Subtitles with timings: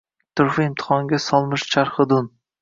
[0.39, 2.33] Turfa imtihonga solmish charxi dun.